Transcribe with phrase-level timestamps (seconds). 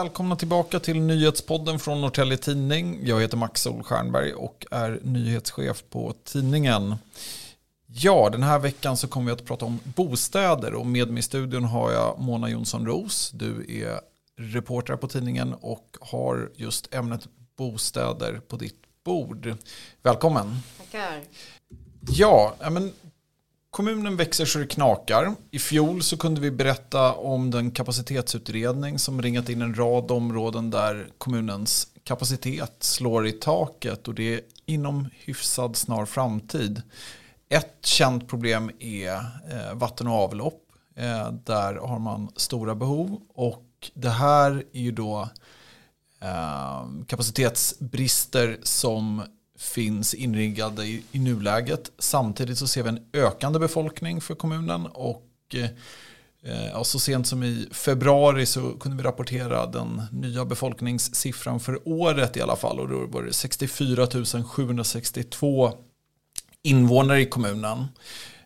[0.00, 3.00] välkomna tillbaka till nyhetspodden från Norrtälje Tidning.
[3.06, 6.94] Jag heter Max Solstjernberg och är nyhetschef på tidningen.
[7.86, 11.22] Ja, den här veckan så kommer vi att prata om bostäder och med mig i
[11.22, 13.30] studion har jag Mona Jonsson Ros.
[13.30, 14.00] Du är
[14.36, 19.54] reporter på tidningen och har just ämnet bostäder på ditt bord.
[20.02, 20.56] Välkommen.
[20.78, 21.22] Tackar.
[22.00, 22.92] Ja, men
[23.70, 25.34] Kommunen växer så det knakar.
[25.50, 30.70] I fjol så kunde vi berätta om den kapacitetsutredning som ringat in en rad områden
[30.70, 36.82] där kommunens kapacitet slår i taket och det är inom hyfsad snar framtid.
[37.48, 39.14] Ett känt problem är
[39.50, 40.62] eh, vatten och avlopp.
[40.96, 45.28] Eh, där har man stora behov och det här är ju då
[46.20, 49.22] eh, kapacitetsbrister som
[49.60, 51.90] finns inriggade i, i nuläget.
[51.98, 57.42] Samtidigt så ser vi en ökande befolkning för kommunen och eh, eh så sent som
[57.42, 62.88] i februari så kunde vi rapportera den nya befolkningssiffran för året i alla fall och
[62.88, 64.06] då var det 64
[64.44, 65.72] 762
[66.62, 67.86] invånare i kommunen.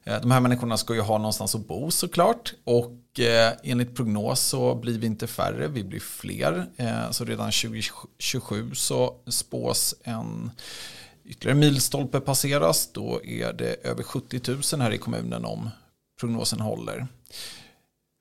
[0.05, 4.41] Eh, de här människorna ska ju ha någonstans att bo såklart och eh, enligt prognos
[4.41, 6.67] så blir vi inte färre, vi blir fler.
[6.77, 10.51] Eh, så redan 2027 så spås en
[11.25, 12.89] ytterligare milstolpe passeras.
[12.93, 14.41] Då är det över 70
[14.73, 15.71] 000 här i kommunen om
[16.21, 17.07] prognosen håller.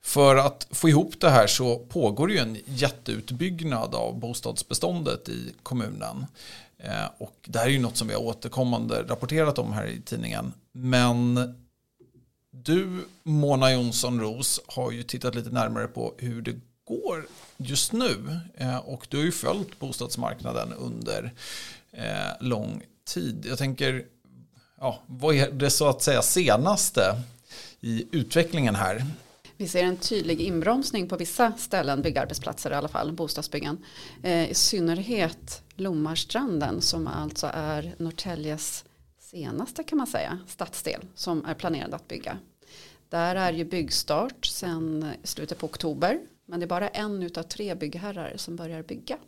[0.04, 6.26] För att få ihop det här så pågår ju en jätteutbyggnad av bostadsbeståndet i kommunen.
[6.78, 10.00] Eh, och det här är ju något som vi har återkommande rapporterat om här i
[10.00, 10.52] tidningen.
[10.72, 11.38] Men
[12.50, 18.40] du, Mona Jonsson Ros, har ju tittat lite närmare på hur det går just nu.
[18.54, 21.32] Eh, och du har ju följt bostadsmarknaden under
[21.92, 23.46] eh, lång tid.
[23.48, 24.04] Jag tänker,
[24.80, 27.22] ja, vad är det så att säga senaste
[27.80, 29.04] i utvecklingen här?
[29.56, 33.84] Vi ser en tydlig inbromsning på vissa ställen, byggarbetsplatser i alla fall, bostadsbyggen.
[34.22, 38.84] Eh, I synnerhet Lommarstranden som alltså är Norrtäljes
[39.18, 42.38] senaste kan man säga stadsdel som är planerad att bygga.
[43.08, 47.74] Där är ju byggstart sedan slutet på oktober men det är bara en utav tre
[47.74, 49.18] byggherrar som börjar bygga.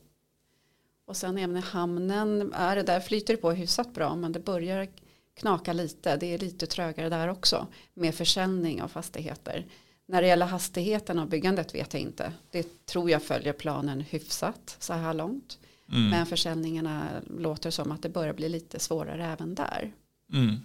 [1.06, 4.40] Och sen även i hamnen är det där flyter det på hyfsat bra men det
[4.40, 4.88] börjar
[5.36, 6.16] knaka lite.
[6.16, 9.66] Det är lite trögare där också med försäljning av fastigheter.
[10.08, 12.32] När det gäller hastigheten av byggandet vet jag inte.
[12.50, 15.58] Det tror jag följer planen hyfsat så här långt.
[15.92, 16.10] Mm.
[16.10, 19.92] Men försäljningarna låter som att det börjar bli lite svårare även där.
[20.32, 20.56] Mm.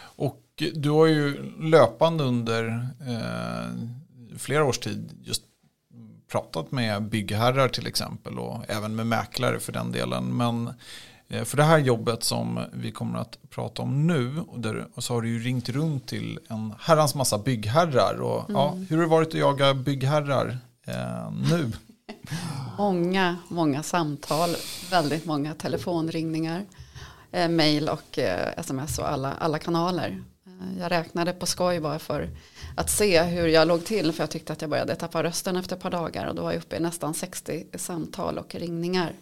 [0.00, 0.42] Och
[0.74, 5.42] du har ju löpande under eh, flera års tid just
[6.28, 10.36] pratat med byggherrar till exempel och även med mäklare för den delen.
[10.36, 10.72] Men
[11.28, 14.44] eh, för det här jobbet som vi kommer att prata om nu
[14.94, 18.20] och, så har du ju ringt runt till en herrans massa byggherrar.
[18.20, 18.60] Och, mm.
[18.60, 21.72] ja, hur har det varit att jaga byggherrar eh, nu?
[22.78, 24.50] Många, många samtal,
[24.90, 26.64] väldigt många telefonringningar,
[27.32, 30.22] eh, mail och eh, sms och alla, alla kanaler.
[30.60, 32.28] Eh, jag räknade på skoj bara för
[32.76, 35.76] att se hur jag låg till för jag tyckte att jag började tappa rösten efter
[35.76, 39.12] ett par dagar och då var jag uppe i nästan 60 samtal och ringningar.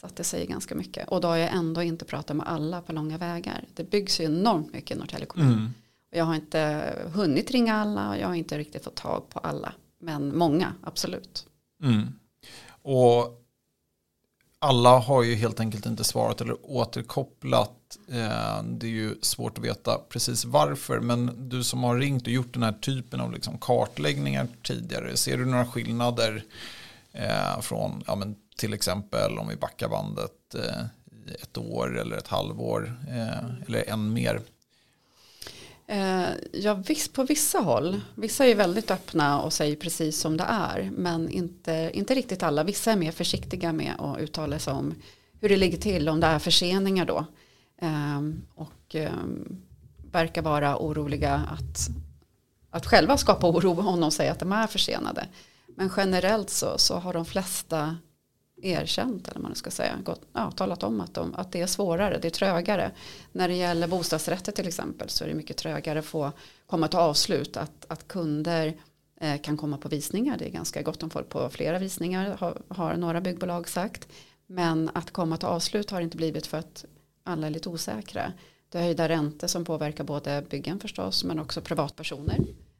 [0.00, 1.08] Så att det säger ganska mycket.
[1.08, 3.64] Och då har jag ändå inte pratat med alla på långa vägar.
[3.74, 5.52] Det byggs ju enormt mycket i Norrtälje kommun.
[5.52, 5.70] Mm.
[6.10, 9.72] Jag har inte hunnit ringa alla och jag har inte riktigt fått tag på alla.
[10.00, 11.46] Men många, absolut.
[11.82, 12.06] Mm.
[12.82, 13.37] Och
[14.58, 17.98] alla har ju helt enkelt inte svarat eller återkopplat.
[18.08, 21.00] Eh, det är ju svårt att veta precis varför.
[21.00, 25.16] Men du som har ringt och gjort den här typen av liksom kartläggningar tidigare.
[25.16, 26.44] Ser du några skillnader
[27.12, 30.84] eh, från ja, men till exempel om vi backar bandet eh,
[31.26, 32.94] i ett år eller ett halvår
[33.66, 34.40] eller än mer?
[35.90, 38.00] Eh, ja, visst, på vissa håll.
[38.14, 40.90] Vissa är väldigt öppna och säger precis som det är.
[40.96, 42.64] Men inte, inte riktigt alla.
[42.64, 44.94] Vissa är mer försiktiga med att uttala sig om
[45.40, 46.08] hur det ligger till.
[46.08, 47.24] Om det är förseningar då.
[47.82, 48.20] Eh,
[48.54, 49.12] och eh,
[50.12, 51.88] verkar vara oroliga att,
[52.70, 55.26] att själva skapa oro om de säger att de är försenade.
[55.76, 57.96] Men generellt så, så har de flesta
[58.62, 62.18] erkänt eller man ska säga, gått, ja, talat om att, de, att det är svårare,
[62.18, 62.90] det är trögare.
[63.32, 66.32] När det gäller bostadsrätter till exempel så är det mycket trögare att få
[66.66, 68.74] komma till avslut, att, att kunder
[69.20, 72.62] eh, kan komma på visningar, det är ganska gott om folk på flera visningar har,
[72.68, 74.08] har några byggbolag sagt.
[74.46, 76.84] Men att komma till avslut har inte blivit för att
[77.24, 78.32] alla är lite osäkra.
[78.68, 82.38] Det är höjda räntor som påverkar både byggen förstås men också privatpersoner.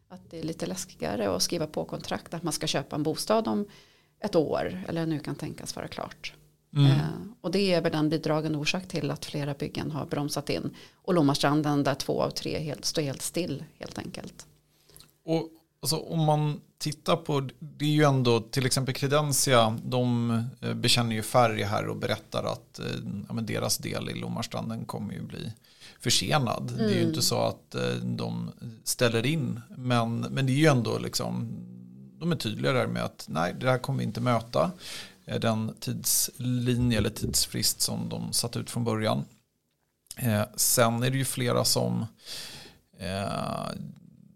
[0.09, 3.49] Att det är lite läskigare att skriva på kontrakt att man ska köpa en bostad
[3.49, 3.67] om
[4.21, 6.33] ett år eller nu kan tänkas vara klart.
[6.77, 6.91] Mm.
[6.91, 7.07] Eh,
[7.41, 10.75] och det är väl den bidragande orsak till att flera byggen har bromsat in.
[10.95, 14.47] Och Lommastranden där två av tre helt, står helt still helt enkelt.
[15.25, 15.49] Och
[15.83, 20.31] alltså, om man tittar på, det är ju ändå till exempel Credentia, de
[20.61, 22.81] eh, bekänner ju färg här och berättar att
[23.29, 25.53] ja, men deras del i Lommarstranden kommer ju bli
[26.01, 26.71] försenad.
[26.71, 26.77] Mm.
[26.77, 27.23] Det är ju inte mm.
[27.23, 28.51] så att de
[28.85, 31.49] ställer in, men, men det är ju ändå liksom,
[32.21, 34.71] de är tydliga där med att nej, det här kommer vi inte möta.
[35.41, 39.25] Den tidslinje eller tidsfrist som de satt ut från början.
[40.17, 42.07] Eh, sen är det ju flera som
[42.99, 43.71] eh,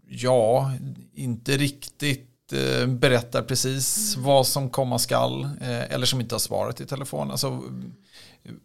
[0.09, 0.73] ja,
[1.15, 4.27] inte riktigt eh, berättar precis mm.
[4.27, 7.31] vad som komma skall eh, eller som inte har svaret i telefon.
[7.31, 7.63] Alltså,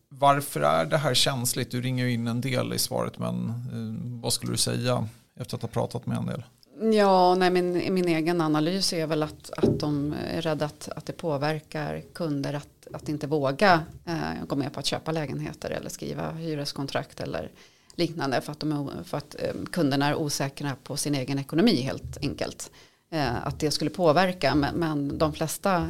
[0.10, 1.72] varför är det här känsligt?
[1.72, 5.08] Du ringer ju in en del i svaret men eh, vad skulle du säga
[5.40, 6.44] efter att ha pratat med en del?
[6.82, 11.06] Ja, nej, min, min egen analys är väl att, att de är rädda att, att
[11.06, 15.90] det påverkar kunder att, att inte våga eh, gå med på att köpa lägenheter eller
[15.90, 17.52] skriva hyreskontrakt eller
[17.96, 22.18] liknande för att, de, för att eh, kunderna är osäkra på sin egen ekonomi helt
[22.22, 22.72] enkelt.
[23.10, 25.90] Eh, att det skulle påverka, men, men, de flesta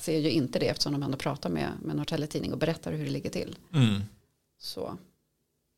[0.00, 3.04] ser ju inte det eftersom de ändå pratar med, med Norrtelje Tidning och berättar hur
[3.04, 3.56] det ligger till.
[3.74, 4.02] Mm.
[4.58, 4.96] Så.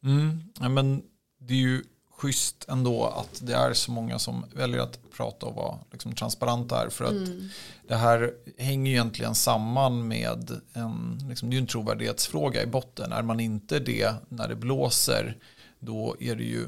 [0.05, 0.43] Mm.
[0.61, 1.03] Ja, men
[1.39, 1.83] det är ju
[2.19, 6.77] schysst ändå att det är så många som väljer att prata och vara liksom transparenta
[6.77, 6.89] här.
[6.89, 7.49] För att mm.
[7.89, 13.13] det här hänger ju egentligen samman med en, liksom, det är en trovärdighetsfråga i botten.
[13.13, 15.37] Är man inte det när det blåser
[15.79, 16.67] då är det ju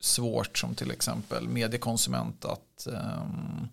[0.00, 3.68] svårt som till exempel mediekonsument att um,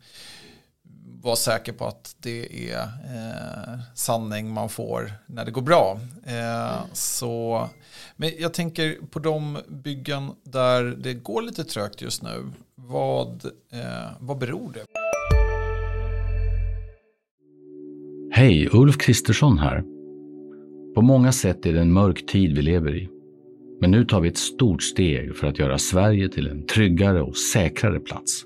[1.24, 6.00] vara säker på att det är eh, sanning man får när det går bra.
[6.26, 6.84] Eh, mm.
[6.94, 7.70] så,
[8.16, 12.52] men jag tänker på de byggen där det går lite trögt just nu.
[12.76, 15.00] Vad, eh, vad beror det på?
[18.36, 19.84] Hej, Ulf Kristersson här.
[20.96, 23.10] På många sätt är det en mörk tid vi lever i.
[23.82, 27.38] Men nu tar vi ett stort steg för att göra Sverige till en tryggare och
[27.38, 28.46] säkrare plats.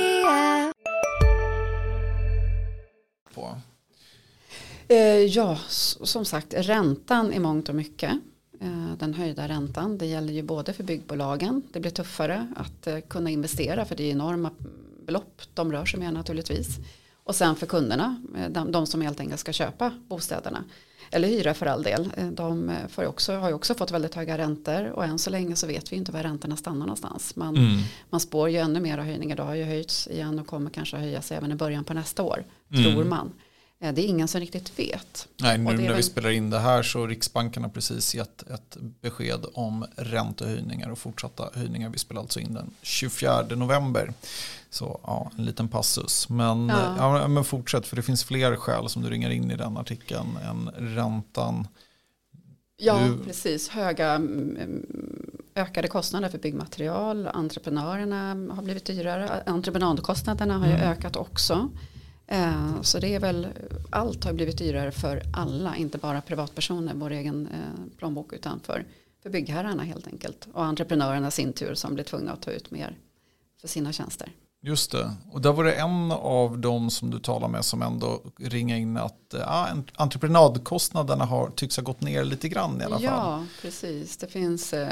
[5.29, 5.57] Ja,
[6.03, 8.11] som sagt, räntan i mångt och mycket.
[8.61, 12.99] Eh, den höjda räntan, det gäller ju både för byggbolagen, det blir tuffare att eh,
[12.99, 14.51] kunna investera för det är enorma
[15.05, 16.77] belopp de rör sig med naturligtvis.
[17.23, 20.63] Och sen för kunderna, de, de som helt enkelt ska köpa bostäderna.
[21.11, 22.11] Eller hyra för all del.
[22.31, 25.67] De får också, har ju också fått väldigt höga räntor och än så länge så
[25.67, 27.35] vet vi inte var räntorna stannar någonstans.
[27.35, 27.79] Man, mm.
[28.09, 29.35] man spår ju ännu mera höjningar.
[29.35, 32.45] Det har ju höjts igen och kommer kanske höjas även i början på nästa år.
[32.73, 32.83] Mm.
[32.83, 33.31] Tror man.
[33.81, 35.27] Det är ingen som riktigt vet.
[35.37, 35.95] Nej, nu när väl...
[35.95, 40.97] vi spelar in det här så Riksbanken har precis gett ett besked om räntehöjningar och
[40.97, 41.89] fortsatta höjningar.
[41.89, 44.13] Vi spelar alltså in den 24 november.
[44.69, 46.29] Så ja, en liten passus.
[46.29, 46.95] Men, ja.
[46.97, 47.27] ja.
[47.27, 50.69] men fortsätt, för det finns fler skäl som du ringer in i den artikeln än
[50.95, 51.67] räntan.
[52.77, 53.25] Ja, du...
[53.25, 53.69] precis.
[53.69, 54.85] Höga mm,
[55.55, 57.27] ökade kostnader för byggmaterial.
[57.27, 59.43] Entreprenörerna har blivit dyrare.
[59.45, 60.91] Entreprenadkostnaderna har ju mm.
[60.91, 61.69] ökat också.
[62.31, 63.47] Eh, så det är väl,
[63.89, 68.85] allt har blivit dyrare för alla, inte bara privatpersoner, vår egen eh, plånbok, utan för,
[69.23, 70.47] för byggherrarna helt enkelt.
[70.53, 72.97] Och entreprenörerna sin tur som blir tvungna att ta ut mer
[73.61, 74.31] för sina tjänster.
[74.63, 78.21] Just det, och där var det en av dem som du talar med som ändå
[78.39, 83.03] ringer in att ja, entreprenadkostnaderna har, tycks ha gått ner lite grann i alla fall.
[83.03, 84.17] Ja, precis.
[84.17, 84.89] Det finns eh,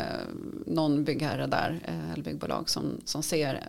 [0.65, 3.67] någon byggherre där, eh, eller byggbolag som, som ser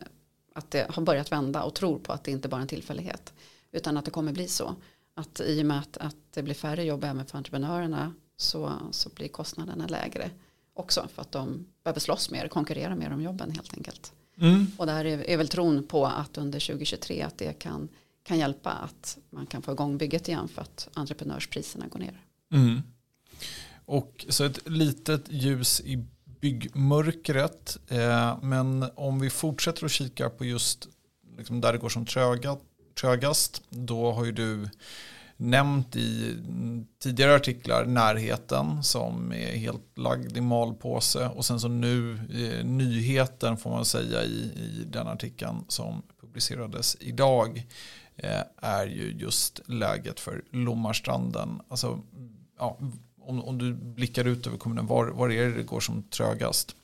[0.54, 3.32] att det har börjat vända och tror på att det inte bara är en tillfällighet.
[3.72, 4.74] Utan att det kommer bli så.
[5.14, 9.08] Att i och med att, att det blir färre jobb även för entreprenörerna så, så
[9.08, 10.30] blir kostnaderna lägre
[10.74, 11.08] också.
[11.14, 14.12] För att de behöver slåss mer, konkurrera mer om jobben helt enkelt.
[14.40, 14.66] Mm.
[14.76, 17.88] Och där är, är väl tron på att under 2023 att det kan,
[18.22, 22.20] kan hjälpa att man kan få igång bygget igen för att entreprenörspriserna går ner.
[22.52, 22.82] Mm.
[23.84, 26.04] Och så ett litet ljus i
[26.40, 27.78] byggmörkret.
[27.88, 30.88] Eh, men om vi fortsätter att kika på just
[31.38, 32.62] liksom där det går som trögat
[33.00, 33.62] trögast.
[33.68, 34.68] Då har ju du
[35.36, 36.36] nämnt i
[36.98, 43.56] tidigare artiklar närheten som är helt lagd i malpåse och sen så nu eh, nyheten
[43.56, 47.66] får man säga i, i den artikeln som publicerades idag
[48.16, 51.60] eh, är ju just läget för Lommarstranden.
[51.68, 52.00] Alltså,
[52.58, 52.78] ja,
[53.20, 56.76] om, om du blickar ut över kommunen, var, var är det det går som trögast?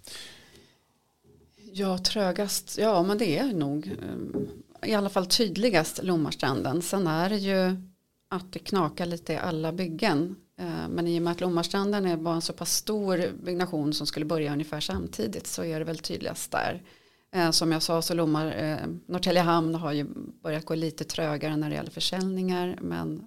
[1.72, 4.40] Ja, trögast, ja men det är nog eh,
[4.86, 6.82] i alla fall tydligast Lommarstranden.
[6.82, 7.76] Sen är det ju
[8.28, 10.36] att det knakar lite i alla byggen.
[10.58, 14.26] Eh, men i och med att Lommarstranden var en så pass stor byggnation som skulle
[14.26, 16.82] börja ungefär samtidigt så är det väl tydligast där.
[17.34, 20.06] Eh, som jag sa så Lommar, eh, Norrtälje hamn har ju
[20.42, 23.26] börjat gå lite trögare när det gäller försäljningar men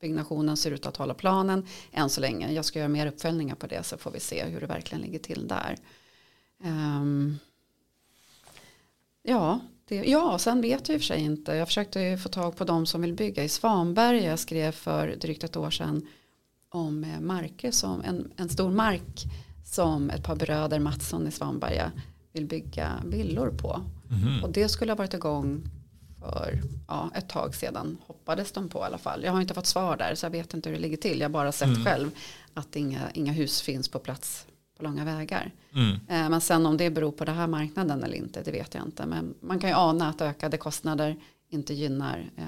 [0.00, 2.52] byggnationen ser ut att hålla planen än så länge.
[2.52, 5.18] Jag ska göra mer uppföljningar på det så får vi se hur det verkligen ligger
[5.18, 5.76] till där.
[6.64, 7.38] Um,
[9.22, 11.54] ja, det, ja, sen vet jag i och för sig inte.
[11.54, 14.24] Jag försökte få tag på de som vill bygga i Svanberg.
[14.24, 16.06] Jag skrev för drygt ett år sedan
[16.68, 19.24] om eh, marker som en, en stor mark
[19.64, 21.92] som ett par bröder Mattsson i Svanberga
[22.32, 23.80] vill bygga villor på.
[24.10, 24.44] Mm.
[24.44, 25.62] Och det skulle ha varit igång
[26.20, 29.24] för ja, ett tag sedan hoppades de på i alla fall.
[29.24, 31.20] Jag har inte fått svar där så jag vet inte hur det ligger till.
[31.20, 31.84] Jag har bara sett mm.
[31.84, 32.10] själv
[32.54, 34.46] att inga, inga hus finns på plats
[34.80, 35.52] på långa vägar.
[35.74, 35.92] Mm.
[35.92, 38.84] Eh, men sen om det beror på den här marknaden eller inte det vet jag
[38.84, 39.06] inte.
[39.06, 41.16] Men man kan ju ana att ökade kostnader
[41.48, 42.44] inte gynnar eh,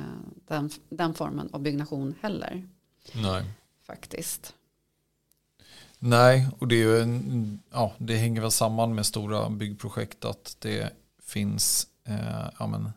[0.49, 2.69] den, den formen av byggnation heller.
[3.13, 3.45] Nej.
[3.87, 4.55] Faktiskt.
[5.99, 10.57] Nej, och det, är ju en, ja, det hänger väl samman med stora byggprojekt att
[10.59, 10.93] det
[11.25, 12.93] finns eh, ja, men,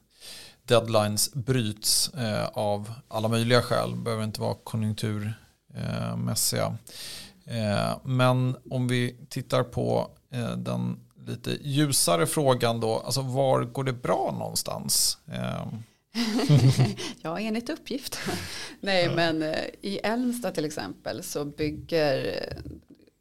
[0.64, 3.96] deadlines bryts eh, av alla möjliga skäl.
[3.96, 6.66] Behöver inte vara konjunkturmässiga.
[6.66, 6.74] Eh,
[8.04, 13.94] men om vi tittar på eh, den lite ljusare frågan då, alltså var går det
[13.94, 15.18] bra någonstans?
[15.28, 15.68] Eh.
[17.22, 18.20] ja, enligt uppgift.
[18.80, 22.40] Nej, men eh, i Älmstad till exempel så bygger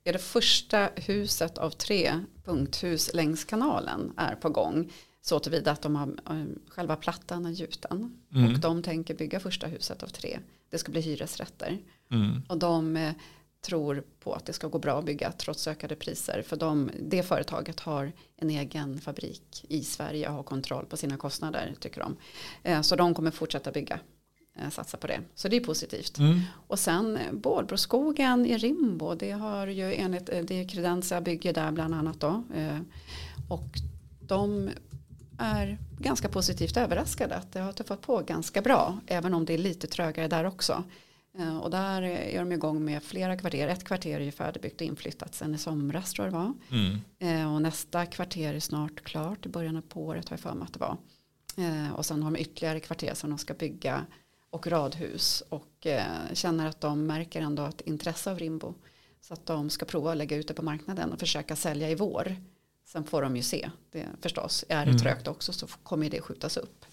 [0.05, 4.93] är det första huset av tre punkthus längs kanalen är på gång.
[5.21, 8.19] Så tillvida att de har eh, själva plattan är gjuten.
[8.35, 8.53] Mm.
[8.53, 10.39] Och de tänker bygga första huset av tre.
[10.71, 11.79] Det ska bli hyresrätter.
[12.11, 12.43] Mm.
[12.49, 13.13] Och de eh,
[13.65, 16.43] tror på att det ska gå bra att bygga trots ökade priser.
[16.47, 21.17] För de, det företaget har en egen fabrik i Sverige och har kontroll på sina
[21.17, 22.17] kostnader tycker de.
[22.63, 24.01] Eh, så de kommer fortsätta bygga
[24.71, 25.21] satsa på det.
[25.35, 26.19] Så det är positivt.
[26.19, 26.41] Mm.
[26.67, 31.95] Och sen Bålbroskogen i Rimbo, det har ju enligt det är Credentia bygger där bland
[31.95, 32.45] annat då.
[33.49, 33.69] Och
[34.21, 34.71] de
[35.39, 39.59] är ganska positivt överraskade att det har tuffat på ganska bra även om det är
[39.59, 40.85] lite trögare där också.
[41.39, 43.69] Eh, och där är de igång med flera kvarter.
[43.69, 46.53] Ett kvarter är ju färdigbyggt och inflyttat sen i somras tror jag det var.
[46.71, 47.01] Mm.
[47.19, 50.67] Eh, och nästa kvarter är snart klart i början på året har jag för mig
[50.67, 50.97] att det var.
[51.57, 54.07] Eh, och sen har de ytterligare kvarter som de ska bygga
[54.51, 55.43] och radhus.
[55.49, 55.87] Och
[56.33, 58.75] känner att de märker ändå ett intresse av Rimbo.
[59.21, 61.95] Så att de ska prova att lägga ut det på marknaden och försöka sälja i
[61.95, 62.37] vår.
[62.85, 64.65] Sen får de ju se, det, förstås.
[64.69, 64.99] Är det mm.
[64.99, 66.85] trögt också så kommer det skjutas upp.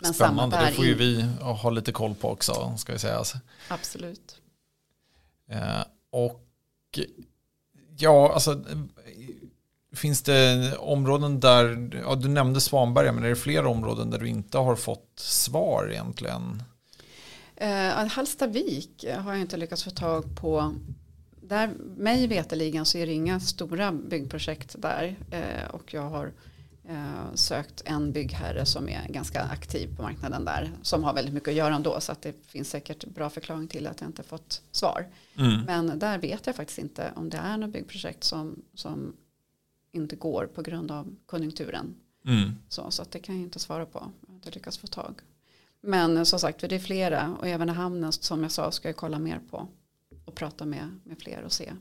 [0.00, 3.24] Men Spännande, det får ju vi ha lite koll på också, ska vi säga.
[3.68, 4.40] Absolut.
[5.50, 6.42] Eh, och
[7.96, 8.64] ja, alltså
[9.92, 14.28] finns det områden där, ja, du nämnde Svanberga, men är det fler områden där du
[14.28, 16.62] inte har fått svar egentligen?
[17.56, 20.74] Eh, Hallstavik har jag inte lyckats få tag på
[21.48, 26.32] där, mig veteligen så är det inga stora byggprojekt där eh, och jag har
[27.34, 31.54] sökt en byggherre som är ganska aktiv på marknaden där som har väldigt mycket att
[31.54, 35.06] göra ändå så att det finns säkert bra förklaring till att jag inte fått svar.
[35.36, 35.60] Mm.
[35.64, 39.16] Men där vet jag faktiskt inte om det är något byggprojekt som, som
[39.92, 41.94] inte går på grund av konjunkturen.
[42.26, 42.50] Mm.
[42.68, 43.98] Så, så att det kan jag inte svara på.
[44.20, 45.14] Jag har inte lyckats få tag.
[45.80, 48.96] Men som sagt, det är flera och även i hamnen som jag sa ska jag
[48.96, 49.68] kolla mer på
[50.24, 51.72] och prata med, med fler och se.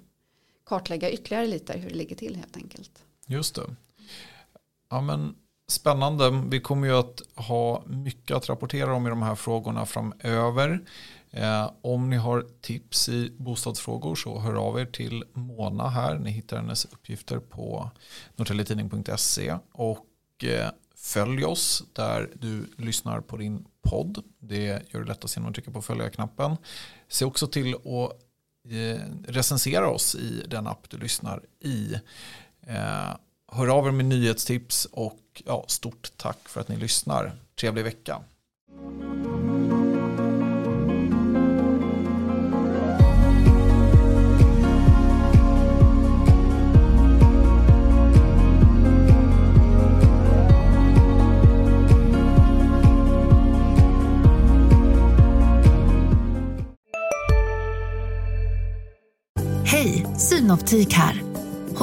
[0.65, 3.03] Kartlägga ytterligare lite hur det ligger till helt enkelt.
[3.27, 3.75] Just det.
[4.89, 5.35] Ja, men
[5.67, 6.43] spännande.
[6.49, 10.79] Vi kommer ju att ha mycket att rapportera om i de här frågorna framöver.
[11.31, 16.19] Eh, om ni har tips i bostadsfrågor så hör av er till Mona här.
[16.19, 17.89] Ni hittar hennes uppgifter på
[18.35, 20.05] norrtäljetidning.se och
[20.43, 24.23] eh, följ oss där du lyssnar på din podd.
[24.39, 26.57] Det gör det lättast genom att trycka på följa-knappen.
[27.07, 28.21] Se också till att
[28.69, 31.93] Eh, recensera oss i den app du lyssnar i.
[32.67, 33.15] Eh,
[33.57, 37.31] Hör av er med nyhetstips och ja, stort tack för att ni lyssnar.
[37.59, 38.19] Trevlig vecka.
[59.65, 61.24] Hej, Synoptik här.